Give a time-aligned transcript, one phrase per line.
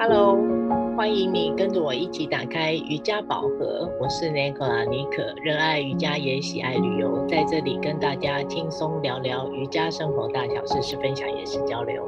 [0.00, 0.36] Hello，
[0.96, 3.90] 欢迎你跟着我一起打开瑜伽宝盒。
[4.00, 12.00] 我是 Nicola 妮可，热爱瑜伽也喜爱旅游，在这里跟大家轻松聊聊瑜伽生活大小事，是分享也是交流。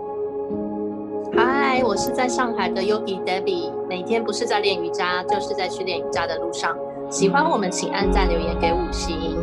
[1.32, 6.78] 嗨，我是在上海的 Yogi Debbie，每天不是在练瑜伽，就是在去练瑜伽的路上。
[7.10, 9.36] 喜欢我们，请按赞留言给五星。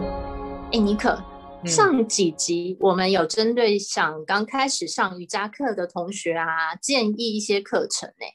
[0.72, 1.22] 哎，妮可。
[1.66, 8.26] 上几集我们有针对想刚开始上瑜伽课的同学啊，建议一些课程呢。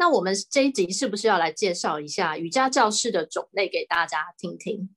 [0.00, 4.96] 那我们这一集是不是要来介绍一下瑜伽教室的种类给大家听听？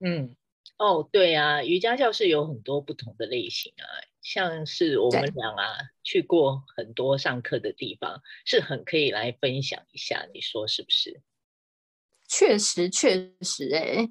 [0.00, 0.34] 嗯，
[0.78, 3.86] 哦，对啊，瑜伽教室有很多不同的类型啊，
[4.22, 11.22] 像是我们俩啊去过很多上课的地方，是很可以来分享一下，你说是不是？
[12.28, 14.10] 确实，确实，哎。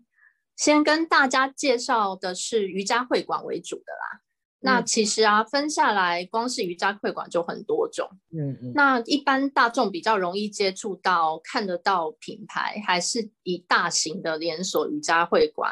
[0.56, 4.22] 先跟大家介绍的是瑜伽会馆为主的啦。
[4.66, 8.10] 那其实啊，分下来光是瑜伽会馆就很多种。
[8.32, 8.74] 嗯嗯。
[8.74, 15.72] 那一般大众比较容易接触到、看得到品牌，还是以大型的连锁瑜伽会馆，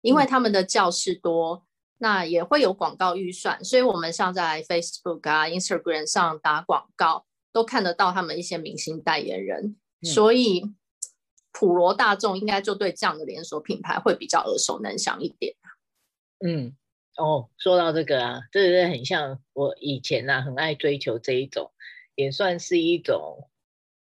[0.00, 1.66] 因为他们的教室多，
[1.98, 10.64] 那也会有广告预算，所以我们像在 Facebook 啊、Instagram 上打广告，都看得到他们一些明星代言人，所以。
[11.50, 15.56] 普罗大众应该就对这样的连锁品牌会比较耳熟能详一点。
[16.46, 16.76] 嗯，
[17.18, 21.72] 哦，说到这个啊，这个很像我以前啊，很爱追求这一种，
[22.14, 23.50] 也算是一种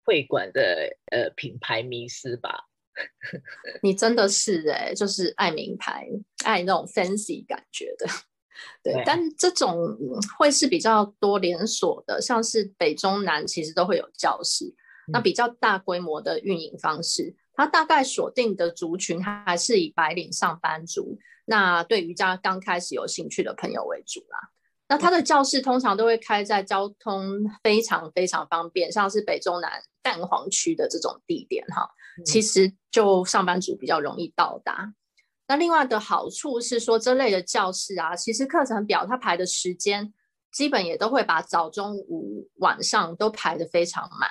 [0.04, 2.66] 会馆的呃品牌迷失吧。
[3.82, 6.08] 你真的是哎、欸，就是爱名牌，
[6.44, 8.08] 爱那种 fancy 感觉的。
[8.84, 9.98] 对，对，但这种
[10.38, 14.74] 会是比较多连锁的，像是北中南其实都会有教室。
[15.12, 24.50] 那比较大规模的运营方式，它大概锁定的族群还是以白领上班族，那对瑜伽刚开始有兴趣的朋友为主啦。
[24.90, 31.90] 那他的教室通常都会开在交通非常非常方便，像是北中南蛋黄区的这种地点哈，
[32.26, 34.94] 其实就上班族比较容易到达。
[35.48, 40.14] 那另外的好处是说，这类的教室啊，其实课程表它排的时间，
[40.52, 44.30] 基本也都会把早中午晚上都排得非常满。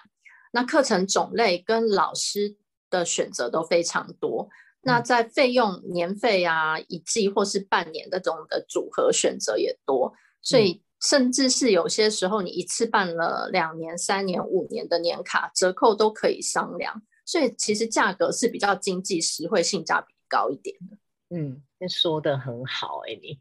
[0.53, 2.57] 那课程种类跟老师
[2.93, 4.49] 的选择都非常多，
[4.83, 20.97] 那在费用年费啊，一季或是半年的这种的组合选择也多，所以甚至是有些时候你一次办了两年、三年、五年的年卡，折扣都可以商量，所以其实价格是比较经济实惠、性价比高一点的。
[21.35, 23.41] 嗯，说的很好哎、欸，你、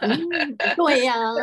[0.00, 1.34] 嗯， 对呀、啊，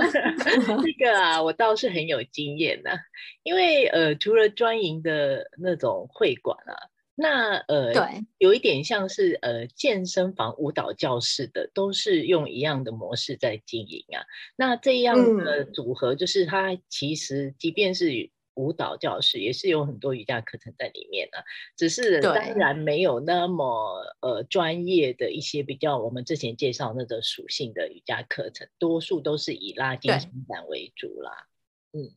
[0.84, 2.98] 这个啊，我倒是很有经验的、啊，
[3.44, 6.76] 因为呃，除了专营的那种会馆啊，
[7.22, 14.24] 那呃，对，有一点像是呃健身房、舞蹈教室的，都是用一样的模式在经营啊。
[14.56, 18.30] 那这样的组合，就是它其实即便是。
[18.56, 21.46] 舞蹈教室也是有很多瑜伽课程在里面的，
[21.78, 31.48] 只是当然没有那么呃专业的一些比较我们之前介绍那个属性的瑜伽课程，多数都是以拉筋伸展为主啦。
[31.94, 32.12] 嗯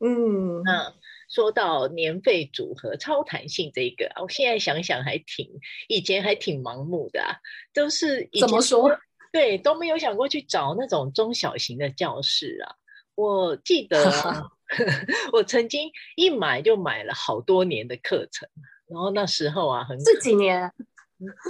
[0.00, 0.94] 嗯，那
[1.28, 5.48] 说到年费组合超弹性这个，我现在想想还挺
[5.88, 7.36] 以前还挺盲目的啊，
[7.74, 8.98] 都是以前怎么说？
[9.32, 12.76] 对，都没有想过去找那种中小型的教室啊。
[13.14, 14.48] 我记得、啊。
[15.32, 18.46] 我曾经一买就买了好多年的课程，
[18.86, 20.70] 然后那时候啊，很这几年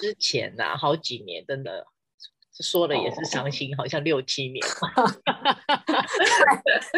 [0.01, 1.85] 之前呐、啊，好几年，真的
[2.63, 4.65] 说了也是伤心，好像六七年，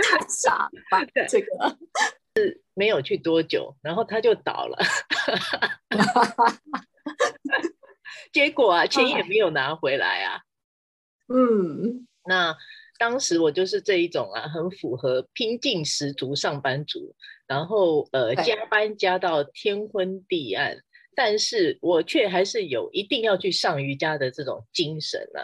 [0.03, 1.05] 太傻了吧？
[1.29, 1.79] 这个
[2.37, 4.79] 是没有去多久，然后他就倒了，
[8.33, 10.41] 结果啊，钱也没有拿回来啊。
[11.29, 12.57] 嗯，那。
[12.99, 17.17] 当时我就是这一种啊，很符合拼劲十足上班族，
[17.47, 20.77] 然后呃加班加到天昏地暗，
[21.15, 25.41] 但是我却还是有一定要去上瑜伽的这种精神啊。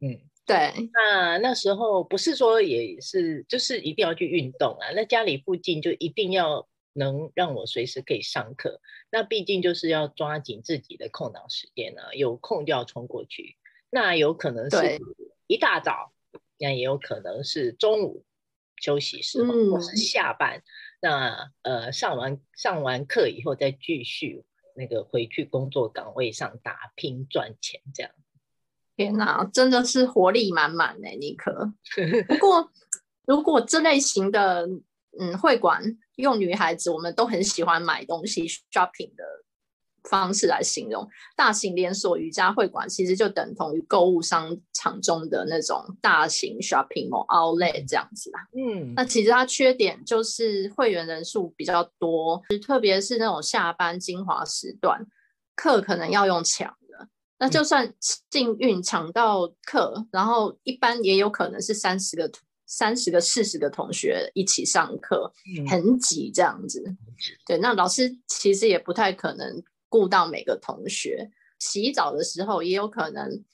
[0.00, 0.72] 嗯，对。
[0.92, 4.90] 那那时候不是说也是，就是一定要去运动啊。
[4.94, 8.80] 那家里附近就一定要能让我随时可以上课。
[9.10, 13.56] 那毕竟就是要抓紧自己的空档时间啊，有空就要冲过去。
[13.90, 14.98] 那有可能是
[15.46, 16.12] 一大早。
[16.56, 18.24] 那也有可能是中午
[18.76, 20.62] 休息时候，嗯、或是下班。
[21.00, 24.44] 那呃，上完上完课以后，再继续
[24.74, 28.12] 那个回去工作岗位上打拼赚钱，这样。
[28.96, 31.72] 天哪，真的是活力满满呢，尼克。
[32.28, 32.70] 不过，
[33.26, 34.68] 如果这类型的
[35.18, 35.82] 嗯会馆
[36.16, 39.24] 用女孩子，我们都很喜欢买东西 shopping 的
[40.10, 48.46] 方式来形容，大型连锁瑜伽会馆其实就等同于购物商场中的那种大型 shopping mall outlet 这样子啦。
[48.54, 55.06] 嗯，那其实它缺点就是会员人数比较多，特别是那种下班精华时段，
[55.56, 57.08] 课可能要用抢的。
[57.38, 57.92] 那就算
[58.30, 62.30] 幸运抢到课，然后一般也有可能是三十个、
[62.66, 65.32] 三十个、四十个同学一起上课，
[65.66, 66.82] 很挤这样子。
[67.46, 69.62] 对，那老师其实也不太可能。
[69.94, 71.30] 顾到每个同学
[71.60, 73.44] 洗澡的时候，也有可能，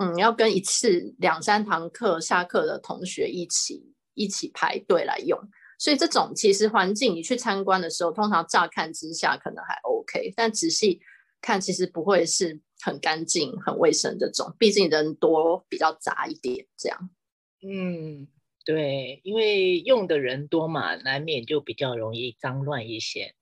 [0.00, 5.38] 嗯，要跟一次两三堂课下课的同学一起一起排队来用。
[5.78, 11.02] 所以这种其实环境，你去参观的时候，通常乍看之下可能还 OK，但仔细
[11.42, 14.56] 看其实不会是很干净、很卫生这种。
[14.58, 17.10] 毕竟人多，比较杂一点这样。
[17.60, 18.26] 嗯，
[18.64, 23.34] 对，因为用的人多嘛，难免就比较容易脏乱一些。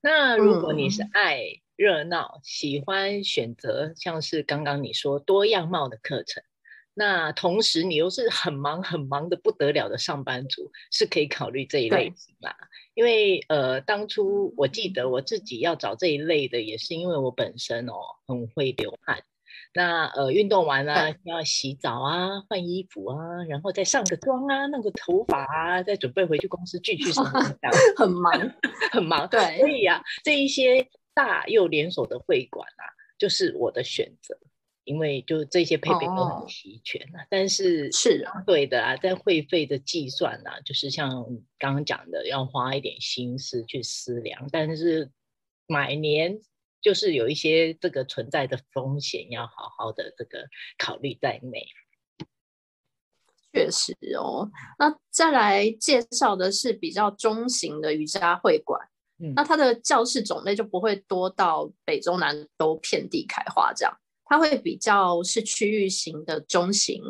[0.00, 6.42] 那如果你是爱，嗯热闹，喜欢选择像是刚刚你说多样貌的课程，
[6.94, 12.56] 那同时你又是很忙很忙的不得了的上班族，是可以考虑这一类型啦。
[12.94, 17.94] 因为呃，当初我记得我自己要找这一类的，也是因为我本身哦
[18.26, 19.22] 很会流汗。
[19.74, 28.32] 那呃，运动完了，要洗澡啊，换衣服啊，然后再上个妆啊，弄个头发啊，再准备回去公司继续上班，很忙
[28.90, 29.28] 很忙。
[29.30, 30.88] 对，所以啊，这一些。
[31.16, 32.84] 大又连锁的会馆啊，
[33.16, 34.38] 就是我的选择，
[34.84, 37.22] 因为就这些配备都很齐全啊。
[37.22, 41.24] 哦、但是是啊，对的啊，在会费的计算啊，就是像
[41.58, 44.46] 刚刚讲的，要花一点心思去思量。
[44.52, 45.10] 但是
[45.66, 46.38] 买年
[46.82, 50.46] 就是有一些这个存在的风险，要好好的这个
[50.76, 51.66] 考虑在内。
[53.54, 58.86] 确实哦，那再来介绍的是比较中型的瑜伽会馆。
[59.34, 67.02] 那它的教室种类就不会多到北中南都遍地开花这样，它会比较是区域型的中型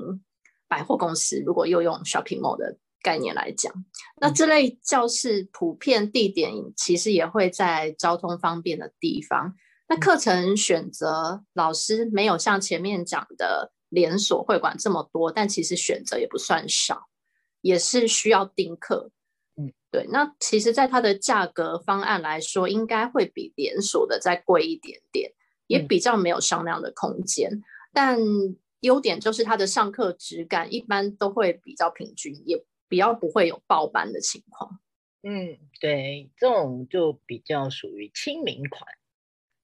[0.68, 1.42] 百货公司。
[1.44, 3.72] 如果又用 shopping mall 的概念来讲，
[4.20, 9.54] 那这类教室普遍地点其实也会在交通方便的地方。
[9.88, 17.06] 那课程选择老师没有像前面讲的连锁会馆这么多，但其实选择也不算少，
[17.60, 19.10] 也是需要订课。
[19.96, 25.32] 对，那其实，在它的价格方案来说，应该会比连锁的再贵一点点，
[25.68, 27.50] 也比较没有商量的空间。
[27.50, 27.62] 嗯、
[27.94, 28.18] 但
[28.80, 34.78] 优点就是它的上课质感一般都会比较平均，也比较不会有爆班的情况。
[35.22, 38.84] 嗯，对，这种就比较属于亲民款。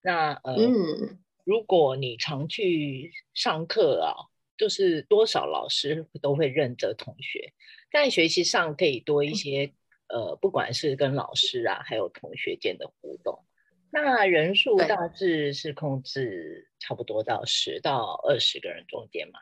[0.00, 4.16] 那呃，嗯，如果你常去上课啊，
[4.56, 7.52] 就是多少老师都会认得同学，
[7.92, 9.72] 在学习上可以多一些、嗯。
[10.12, 13.42] 呃，不管是跟老师啊，还有同学间的互动，
[13.90, 19.40] 那人数大致是控制差不多到十到二十个人中间嘛。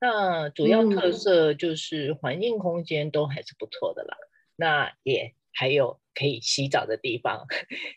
[0.00, 4.16] 那主要特色就是环境空间都还是不错的啦。
[4.20, 7.46] 嗯、那也还有可以洗澡的地方，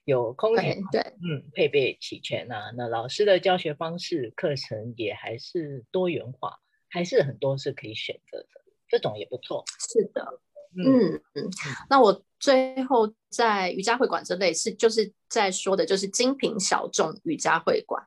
[0.04, 2.72] 有空调，对，嗯，配备齐全啊。
[2.76, 8.48] 那老师的教学方式、课程也还是多元化，还是很多是可以选择的，
[8.90, 9.64] 这种也不错。
[9.80, 10.42] 是的。
[10.78, 11.50] 嗯嗯，
[11.90, 18.04] 那我最后在瑜伽会馆这类是就是在说的，就是精品小众瑜伽会馆。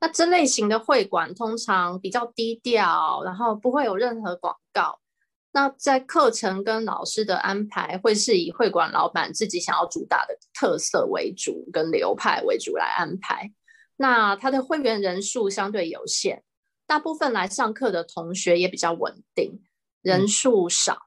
[0.00, 4.98] 那这类型的会馆通常比较低调，然后不会有任何广告。
[5.52, 13.52] 那在课程跟老师的安排，会是以会馆老板自己想要主打的特色为主，跟流派为主来安排。
[13.96, 16.42] 那他的会员人数相对有限，
[16.86, 19.62] 大部分来上课的同学也比较稳定，
[20.00, 21.02] 人数少。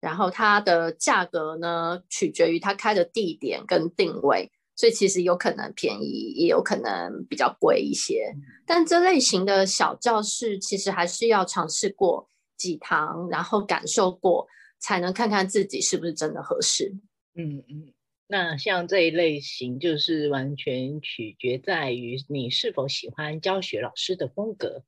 [0.00, 8.32] 嗯然后它的价格呢，取决于它开的地点跟定位，所以其实有可能便宜，也有可能比较贵一些。
[8.66, 14.46] 但这类型的小教室，其实还是要尝试过几堂，然后感受过，
[14.78, 16.94] 才能看看自己是不是真的合适。
[17.34, 17.92] 嗯嗯，
[18.28, 24.84] 那像这一类型，就是完全取决在于你是否喜欢教学老师的风格。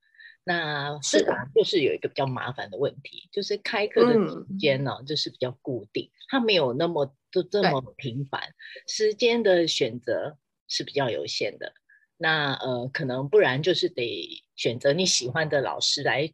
[0.49, 8.41] 那是的，就是有一个比较麻烦的问题，就是开课的时间呢，就是比较固定，它没有那么就这么频繁，
[8.87, 11.75] 时间的选择是比较有限的。
[12.17, 16.33] 那呃，可能不然就是得选择你喜欢的老师来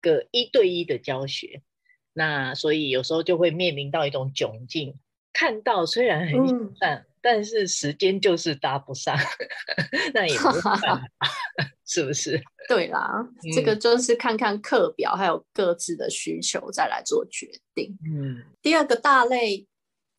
[0.00, 1.62] 个一对一的教学。
[2.12, 5.00] 那所以有时候就会面临到一种窘境，
[5.32, 7.04] 看到虽然很喜欢。
[7.22, 9.16] 但是时间就是搭不上，
[10.14, 11.02] 那也没办法，
[11.86, 12.40] 是不是？
[12.68, 17.96] 对啦，嗯、这个就是看看课表，还有各自的需求，再来做决定。
[18.04, 19.66] 嗯，第二个大类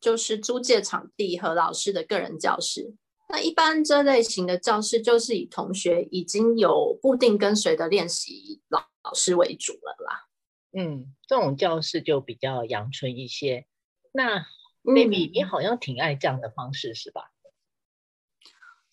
[0.01, 2.95] 就是租借场地和老师的个人教室。
[3.31, 10.25] 那一般这类型的教室就是以同学已经有固定跟随的练习老老师为主了啦。
[10.71, 13.67] 嗯，这种教室就比较阳春一些。
[14.11, 14.43] 那
[14.83, 17.31] Baby，你好像挺爱这样的方式是吧？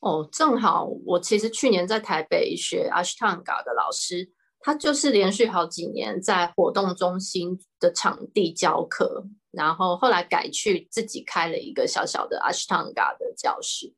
[0.00, 13.94] 哦，正好我其实去年在台北学 Ashtanga 的老师，他就是连续好几年在活动中心的场地教课，然后后来改去自己开了一个小小的 Ashtanga 的教室。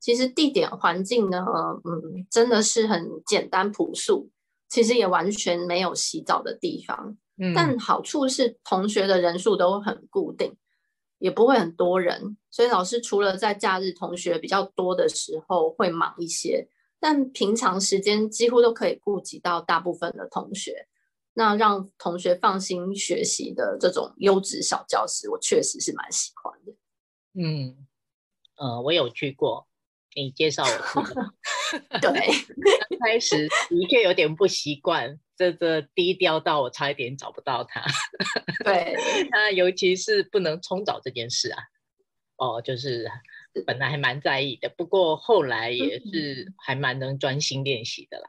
[0.00, 1.44] 其实地点环境呢，
[1.84, 4.30] 嗯，真的是很简单朴素，
[4.68, 7.16] 其实也完全没有洗澡的地方。
[7.36, 10.56] 嗯，但好处是同学的人数都很固定。
[11.22, 20.88] 也不会很多人，所以老师除了在假日同学比较多的时候会忙一些，但平常时间几乎都可以顾及到大部分的同学，
[21.34, 26.72] 那让同学放心学习的这种优质小教室，我确实是蛮喜欢的。
[27.34, 27.86] 嗯，
[28.56, 29.68] 呃，我有去过。
[30.14, 31.08] 你介绍我去
[32.00, 37.82] 对，刚开始的确有点不习惯，这这低调到我差一点找不到他。
[38.64, 38.96] 对，
[39.30, 41.62] 那尤其是不能冲澡这件事啊，
[42.36, 43.10] 哦，就是
[43.66, 48.24] 本来还蛮在意的，不过后来也是还蛮能专心练习的啦。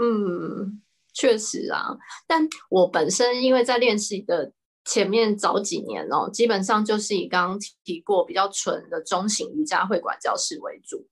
[0.00, 1.96] 嗯，确实啊，
[2.26, 4.52] 但我本身因为在练习的。
[4.82, 11.06] 前面早几年哦，基本上就是以刚刚提过比较纯的中型瑜伽会馆教室为主。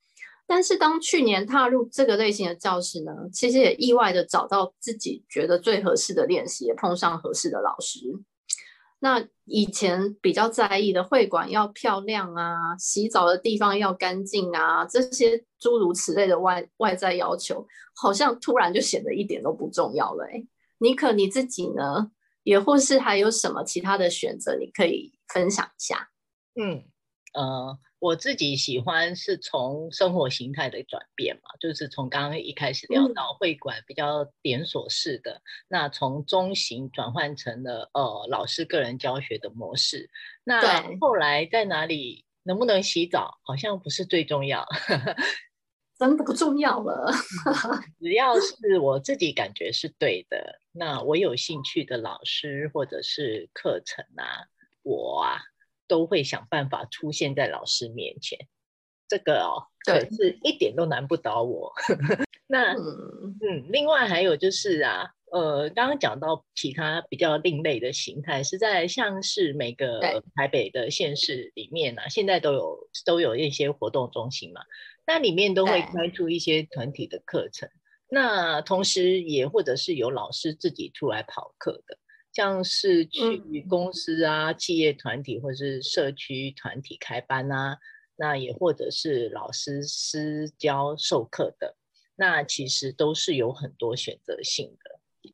[0.48, 8.00] 但是当去年踏入这个类型的教室呢，其实也意外的找到自己觉得最合适的练习，也碰上合适的老师。
[9.00, 17.64] 那以前比较在意的会馆要漂亮啊，洗澡的地方要干净啊，这些诸如此类的外外在要求，
[17.94, 20.24] 好像突然就显得一点都不重要了。
[20.32, 20.42] 哎，
[20.78, 22.10] 妮可你自己呢？
[22.42, 26.08] 也或是还有什么其他的选择，你可以分享一下。
[26.58, 26.82] 嗯，
[27.34, 40.08] 呃，我自己喜欢是从生活形态的转变嘛，就是从刚刚一开始聊到会馆比较连锁式的，嗯、那从中型转换成了呃老师个人教学的模式。
[40.44, 44.66] 那后来在哪里能不能洗澡，好像不是最重要。
[45.98, 47.12] 真的不重要了，
[47.98, 54.46] 只要是我自己感觉是对的，那我有兴趣的老师或者是课程啊，
[54.84, 55.40] 我啊
[55.88, 58.38] 都会想办法出现在老师面前。
[59.08, 61.72] 这个哦，对，可是一点都难不倒我。
[62.46, 74.60] 那嗯，嗯，另外还有就是啊，呃，刚刚讲到其他比较另类的形态，是在像是每个台北的县市里面啊，现在都有都有一些活动中心嘛。
[75.06, 77.70] 那里面都会开出一些团体的课程，
[78.10, 81.98] 那同时也或者是有老师自己出来跑课的，
[82.32, 87.78] 像是去公司啊、嗯、企业团体或是社区团体开班啊，
[88.16, 91.76] 那也或者是老师私教授课的，
[92.16, 95.32] 那其实都是有很多选择性的。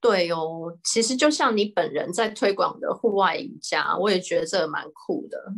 [0.00, 5.52] 对哦，其实就像你本人在推广的户外瑜伽，我也觉得这蛮酷的，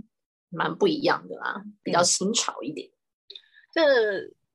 [0.49, 2.89] 蛮不一样的啦，比较新潮一点。
[2.89, 2.93] 嗯
[3.73, 3.83] 这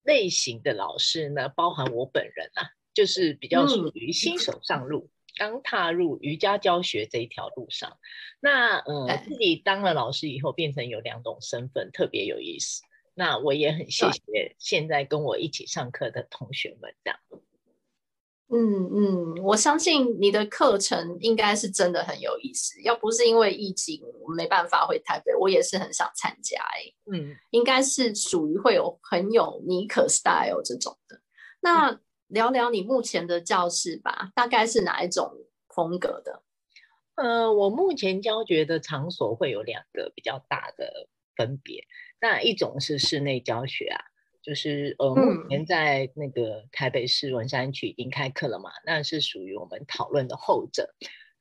[0.04, 7.98] 类型的老师呢，包含我本人啊，就是比较属于新手上路，嗯、刚踏入瑜伽教学这一条路上。
[8.40, 12.82] 那呃，自己当了老师以后，变成有两种身份，特别有意思。
[13.14, 17.20] 那我也很谢谢现在跟我一起上课的同学们，这样。
[18.48, 22.80] 嗯嗯，我相信你的课程应该是真的很有意思。
[22.84, 26.62] 要不是因为疫情，我没办法回台北，我也是很想参加。
[26.62, 31.20] 哎，嗯，应该是属于会有很有尼可 style 这种的。
[31.60, 35.32] 那聊聊你目前的教室吧，大概是哪一种
[35.70, 36.44] 风格的？
[37.16, 41.84] 呃，我目前教学的场所会有两个比较大的分别。
[42.20, 44.00] 那一种是室内教学啊。
[44.42, 50.94] 就是呃，目前在那个台北市文山区已经开课了嘛，嗯、那是属于我们讨论的后者。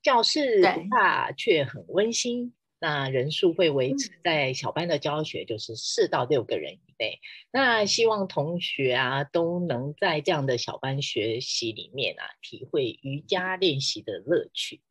[0.03, 7.21] 教室不大却很温馨，那人数会维持在小班的教学，就是四到六个人以内。
[7.21, 7.23] 嗯、
[7.53, 14.83] 那希望同学啊都能在这样的小班学习里面啊，体会瑜伽练习的乐趣，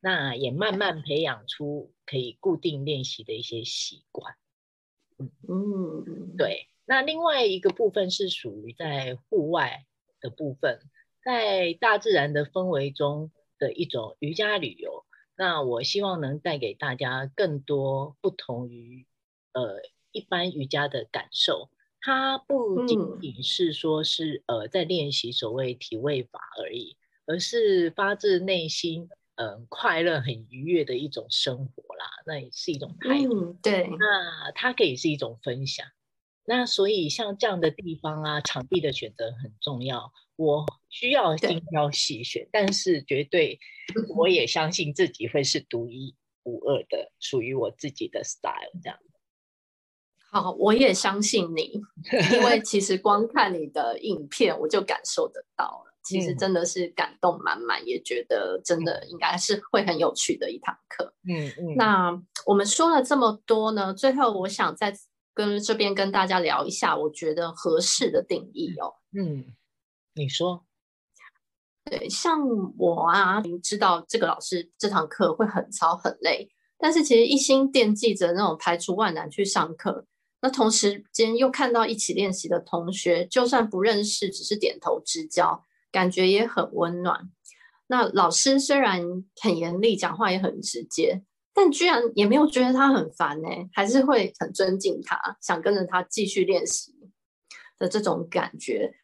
[0.00, 4.34] 那也慢慢培养出可以固定练习的一些习惯。
[5.18, 6.68] 嗯嗯，对。
[6.84, 9.84] 那另外一个部分是属于在户外
[10.20, 10.80] 的部分，
[11.22, 15.04] 在大自然的氛围中的一种瑜伽旅游。
[15.36, 19.06] 那我希望能带给大家更多不同于
[19.52, 19.82] 呃
[20.18, 21.70] 一般瑜伽的感受。
[22.00, 26.96] 它不仅仅是说是呃在练习所谓体位法而已，
[27.26, 32.06] 而是发自内心嗯快乐、很愉悦的一种生活啦。
[32.26, 33.50] 那也是一种态度。
[33.50, 33.88] 嗯，对。
[33.98, 35.86] 那它可以是一种分享。
[36.44, 40.12] 那所以像这样的地方啊，场地的选择很重要。
[40.36, 43.58] 我需要精挑细选，但是绝对
[44.16, 48.96] 我也相信自己会是独一无二的，属于我自己的 style 这样。
[50.30, 51.80] 好，我也相信你，
[52.32, 55.94] 因为其实光看你的影片，我就感受得到了。
[56.04, 61.12] 其实真的是感动满满，嗯、也觉得真的应该是会很有趣的一堂课。
[61.28, 61.74] 嗯嗯。
[61.76, 64.94] 那我们说了这么多呢，最后我想再
[65.34, 68.94] 跟这边跟大家聊一下，我觉得合适的定义哦。
[69.12, 69.44] 嗯，
[70.14, 70.64] 你说。
[71.84, 72.40] 对，像
[72.76, 80.06] 我啊，你知道这个老师这堂课会很操很累，但是其实一心惦记着那种排除万难去上课。
[80.40, 87.28] 那同时间又看到一起练习的同学，就算不认识，只是点头之交，感觉也很温暖。
[87.88, 89.02] 那老师虽然
[89.40, 96.94] 很严厉，讲话也很直接，但居然也没有觉得他很烦呢，还是会很尊敬他，想跟着他继续练习
[97.78, 98.94] 的这种感觉。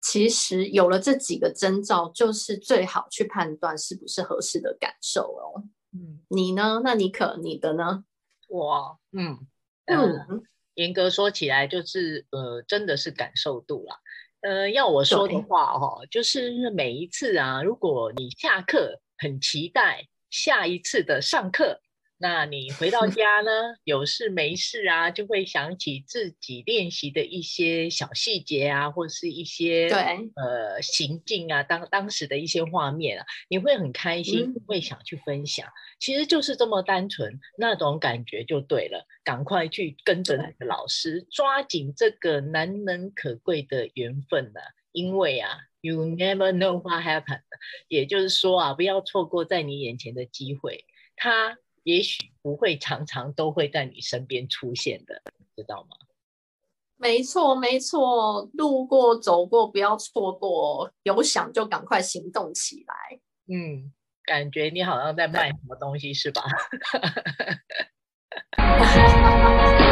[0.00, 5.64] 其实有了这几个征兆，就是最好去判断是不是合适的感受哦。
[5.92, 6.82] 嗯，你呢？
[6.84, 8.04] 那你可你的呢？
[8.48, 9.46] 我，嗯
[9.86, 10.26] 嗯。
[10.28, 10.42] 嗯
[10.74, 13.96] 严格说起来，就是呃，真的是感受度啦。
[14.40, 21.80] 呃，要我说的话哈、哦，就是每一次啊，如果你下课很期待下一次的上课。
[22.24, 23.50] 那你回到家呢，
[23.84, 29.98] 有事没事啊，就会想起自己练习的一些小细节啊，或者是一些对
[30.34, 35.66] 呃行径啊，当当时的一些画面啊，你会很开心，会想去分享。
[35.66, 39.06] 嗯、其实就是这么单纯，那种感觉就对了。
[39.22, 47.42] 赶快去跟着那个老师，抓紧这个难能可贵的缘分呢、啊，因为啊，you never know what happened，
[47.88, 51.58] 也就是说啊，不要错过在你眼前的机会，他。
[51.84, 55.22] 也许不会常常都会在你身边出现的，
[55.56, 55.96] 知道吗？
[56.96, 62.94] 没错，没错，路过走过不要错过，有想就赶快行动起来。
[63.46, 63.92] 嗯，
[64.24, 66.42] 感觉你好像在卖什么东西是吧？